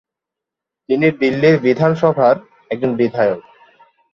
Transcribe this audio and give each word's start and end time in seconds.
তিনি 0.89 1.07
দিল্লি 1.19 1.51
বিধানসভার 1.65 2.35
একজন 2.71 2.91
বিধায়ক। 2.95 3.39